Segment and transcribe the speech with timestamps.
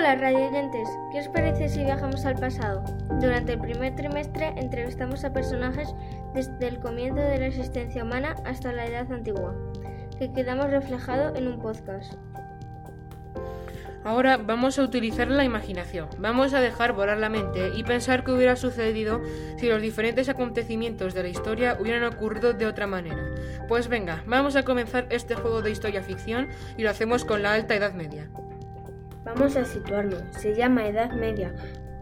[0.00, 2.82] Hola radioyentes, ¿qué os parece si viajamos al pasado?
[3.20, 5.94] Durante el primer trimestre entrevistamos a personajes
[6.32, 9.54] desde el comienzo de la existencia humana hasta la Edad Antigua,
[10.18, 12.14] que quedamos reflejado en un podcast.
[14.02, 18.32] Ahora vamos a utilizar la imaginación, vamos a dejar volar la mente y pensar qué
[18.32, 19.20] hubiera sucedido
[19.58, 23.22] si los diferentes acontecimientos de la historia hubieran ocurrido de otra manera.
[23.68, 26.48] Pues venga, vamos a comenzar este juego de historia ficción
[26.78, 28.30] y lo hacemos con la Alta Edad Media.
[29.34, 31.54] Vamos a situarnos, se llama Edad Media,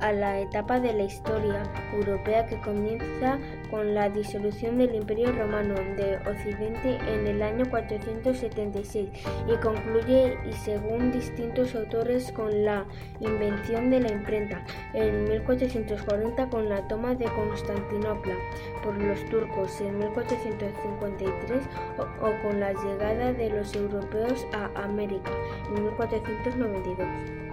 [0.00, 3.38] a la etapa de la historia europea que comienza
[3.70, 9.10] con la disolución del Imperio Romano de Occidente en el año 476
[9.46, 12.84] y concluye, y según distintos autores, con la
[13.20, 14.64] invención de la imprenta
[14.94, 18.34] en 1440 con la toma de Constantinopla
[18.82, 21.62] por los turcos en 1453
[21.98, 25.30] o, o con la llegada de los europeos a América
[25.68, 27.49] en 1492.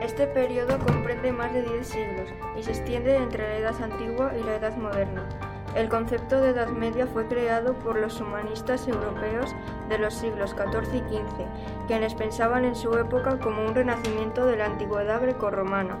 [0.00, 4.42] Este periodo comprende más de 10 siglos y se extiende entre la Edad Antigua y
[4.42, 5.26] la Edad Moderna.
[5.74, 9.54] El concepto de Edad Media fue creado por los humanistas europeos
[9.88, 14.56] de los siglos XIV y XV, quienes pensaban en su época como un renacimiento de
[14.56, 15.96] la antigüedad grecorromana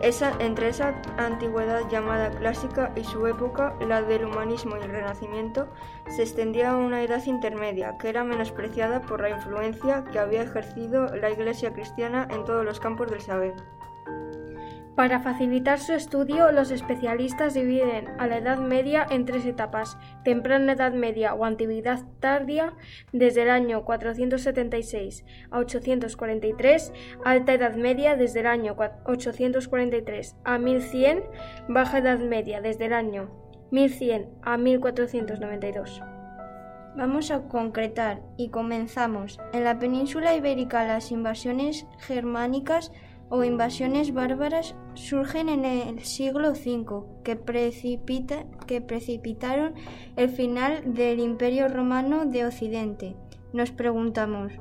[0.00, 5.68] entre esa antigüedad llamada clásica y su época, la del humanismo y el renacimiento,
[6.08, 11.30] se extendía una edad intermedia, que era menospreciada por la influencia que había ejercido la
[11.30, 13.54] Iglesia cristiana en todos los campos del saber.
[14.96, 20.72] Para facilitar su estudio, los especialistas dividen a la Edad Media en tres etapas: temprana
[20.72, 22.72] Edad Media o Antigüedad tardía,
[23.12, 26.94] desde el año 476 a 843,
[27.26, 28.74] Alta Edad Media desde el año
[29.04, 31.24] 843 a 1100,
[31.68, 33.28] Baja Edad Media desde el año
[33.70, 36.02] 1100 a 1492.
[36.96, 39.38] Vamos a concretar y comenzamos.
[39.52, 42.90] En la península ibérica las invasiones germánicas
[43.28, 47.38] o invasiones bárbaras surgen en el siglo V, que,
[48.66, 49.74] que precipitaron
[50.16, 53.16] el final del Imperio Romano de Occidente.
[53.52, 54.52] Nos preguntamos,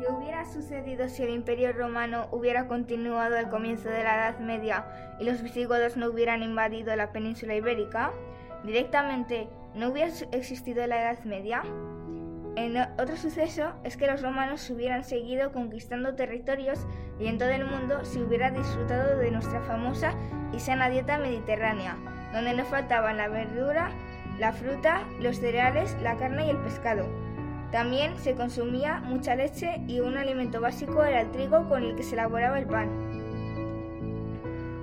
[0.00, 4.86] ¿Qué hubiera sucedido si el Imperio Romano hubiera continuado al comienzo de la Edad Media
[5.18, 8.12] y los visigodos no hubieran invadido la península ibérica?
[8.64, 11.62] Directamente, ¿no hubiera existido la Edad Media?
[12.56, 16.86] En otro suceso es que los romanos hubieran seguido conquistando territorios
[17.18, 20.14] y en todo el mundo se hubiera disfrutado de nuestra famosa
[20.52, 21.96] y sana dieta mediterránea,
[22.32, 23.92] donde no faltaban la verdura,
[24.38, 27.06] la fruta, los cereales, la carne y el pescado.
[27.70, 32.02] También se consumía mucha leche y un alimento básico era el trigo con el que
[32.02, 32.88] se elaboraba el pan.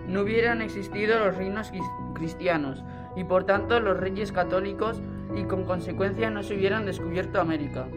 [0.07, 1.69] No hubieran existido los reinos
[2.13, 2.81] cristianos
[3.17, 5.01] y por tanto los reyes católicos
[5.35, 7.87] y con consecuencia no se hubieran descubierto América.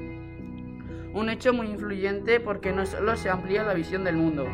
[1.13, 4.47] Un hecho muy influyente porque no solo se amplía la visión del mundo,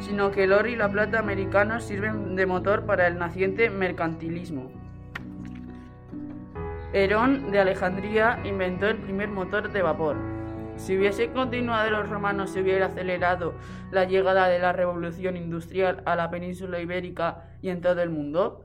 [0.00, 4.70] sino que el oro y la plata americanos sirven de motor para el naciente mercantilismo.
[6.92, 10.16] Herón de Alejandría inventó el primer motor de vapor.
[10.76, 13.54] Si hubiese continuado los romanos se hubiera acelerado
[13.90, 18.64] la llegada de la revolución industrial a la península ibérica y en todo el mundo,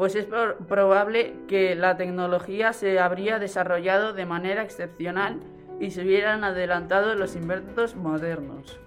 [0.00, 5.40] pues es probable que la tecnología se habría desarrollado de manera excepcional
[5.78, 8.80] y se hubieran adelantado los inventos modernos.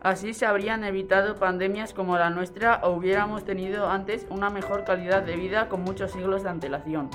[0.00, 5.22] Así se habrían evitado pandemias como la nuestra o hubiéramos tenido antes una mejor calidad
[5.22, 7.08] de vida con muchos siglos de antelación.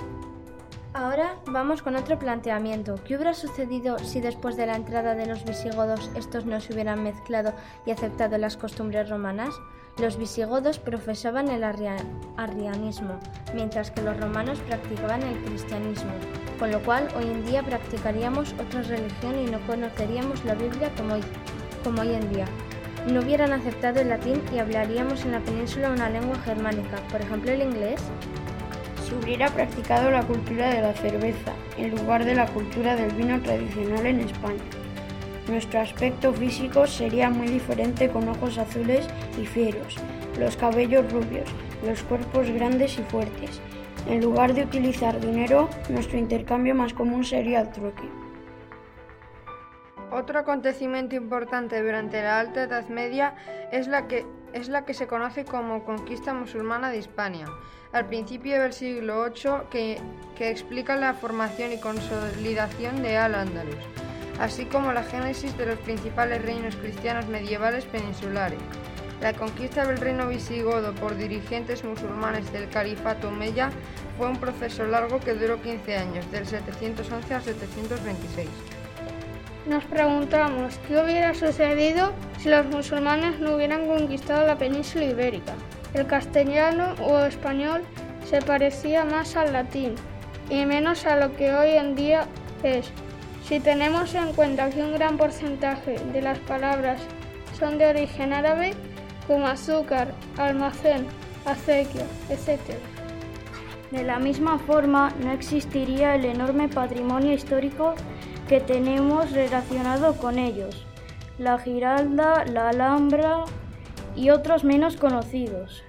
[1.00, 2.96] Ahora vamos con otro planteamiento.
[3.06, 7.04] ¿Qué hubiera sucedido si después de la entrada de los visigodos estos no se hubieran
[7.04, 7.54] mezclado
[7.86, 9.56] y aceptado las costumbres romanas?
[9.98, 13.18] Los visigodos profesaban el arrianismo,
[13.54, 16.12] mientras que los romanos practicaban el cristianismo,
[16.60, 21.14] con lo cual hoy en día practicaríamos otra religión y no conoceríamos la Biblia como
[21.14, 21.22] hoy,
[21.82, 22.46] como hoy en día.
[23.10, 27.54] No hubieran aceptado el latín y hablaríamos en la península una lengua germánica, por ejemplo
[27.54, 28.02] el inglés.
[29.10, 33.42] Se hubiera practicado la cultura de la cerveza en lugar de la cultura del vino
[33.42, 34.62] tradicional en España.
[35.48, 39.08] Nuestro aspecto físico sería muy diferente con ojos azules
[39.42, 39.96] y fieros,
[40.38, 41.50] los cabellos rubios,
[41.84, 43.60] los cuerpos grandes y fuertes.
[44.08, 48.19] En lugar de utilizar dinero, nuestro intercambio más común sería el trueque.
[50.12, 53.36] Otro acontecimiento importante durante la Alta Edad Media
[53.72, 57.46] es la que, es la que se conoce como conquista musulmana de Hispania,
[57.94, 60.02] al principio del siglo VIII, que,
[60.36, 63.78] que explica la formación y consolidación de Al-Ándalus
[64.40, 68.60] así como la génesis de los principales reinos cristianos medievales peninsulares.
[69.22, 73.70] La conquista del reino visigodo por dirigentes musulmanes del califato Omeya
[74.18, 78.48] fue un proceso largo que duró 15 años, del 711 al 726.
[79.70, 85.54] Nos preguntamos qué hubiera sucedido si los musulmanes no hubieran conquistado la península ibérica.
[85.94, 87.84] El castellano o español
[88.28, 89.94] se parecía más al latín
[90.50, 92.26] y menos a lo que hoy en día
[92.64, 92.92] es.
[93.44, 97.00] Si tenemos en cuenta que un gran porcentaje de las palabras
[97.60, 98.72] son de origen árabe,
[99.28, 101.06] como azúcar, almacén,
[101.46, 102.60] acequia, etc.
[103.92, 107.94] De la misma forma, no existiría el enorme patrimonio histórico
[108.50, 110.84] que tenemos relacionado con ellos,
[111.38, 113.46] la Giralda, la Alhambra
[114.16, 115.84] y otros menos conocidos.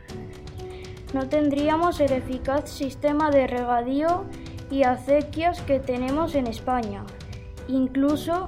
[1.14, 4.26] No tendríamos el eficaz sistema de regadío
[4.70, 7.04] y acequias que tenemos en España.
[7.66, 8.44] Incluso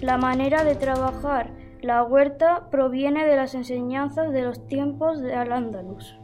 [0.00, 1.50] la manera de trabajar
[1.82, 6.16] la huerta proviene de las enseñanzas de los tiempos de Al-Ándalus.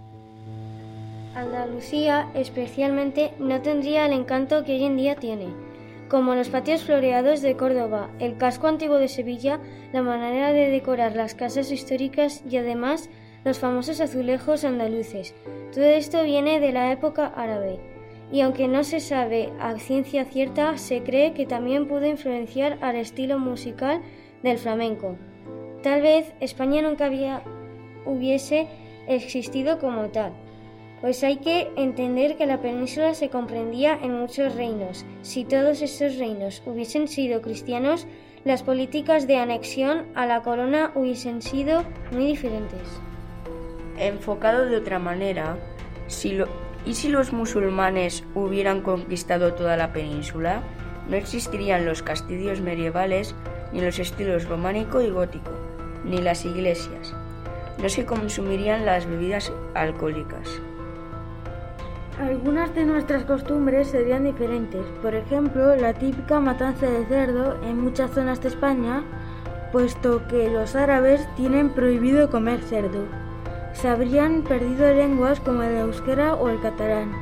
[1.34, 5.65] Andalucía especialmente no tendría el encanto que hoy en día tiene,
[6.08, 9.60] como los patios floreados de Córdoba, el casco antiguo de Sevilla,
[9.92, 13.10] la manera de decorar las casas históricas y además
[13.44, 15.34] los famosos azulejos andaluces.
[15.72, 17.78] Todo esto viene de la época árabe
[18.32, 22.96] y aunque no se sabe a ciencia cierta, se cree que también pudo influenciar al
[22.96, 24.00] estilo musical
[24.42, 25.16] del flamenco.
[25.82, 27.10] Tal vez España nunca
[28.04, 28.66] hubiese
[29.06, 30.32] existido como tal,
[31.00, 35.04] pues hay que entender que la península se comprendía en muchos reinos.
[35.22, 38.06] Si todos estos reinos hubiesen sido cristianos,
[38.44, 42.80] las políticas de anexión a la corona hubiesen sido muy diferentes.
[43.98, 45.58] Enfocado de otra manera,
[46.06, 46.38] si
[46.86, 50.62] ¿y si los musulmanes hubieran conquistado toda la península?
[51.08, 53.34] No existirían los castillos medievales
[53.72, 55.50] ni los estilos románico y gótico,
[56.04, 57.14] ni las iglesias.
[57.82, 60.62] No se consumirían las bebidas alcohólicas.
[62.18, 64.86] Algunas de nuestras costumbres serían diferentes.
[65.02, 69.04] Por ejemplo, la típica matanza de cerdo en muchas zonas de España,
[69.70, 73.04] puesto que los árabes tienen prohibido comer cerdo.
[73.74, 77.12] Se habrían perdido lenguas como el euskera o el catalán.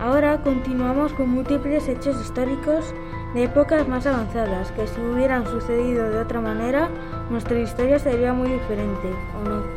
[0.00, 2.94] Ahora continuamos con múltiples hechos históricos
[3.34, 6.88] de épocas más avanzadas, que si hubieran sucedido de otra manera,
[7.28, 9.08] nuestra historia sería muy diferente,
[9.38, 9.75] ¿o no?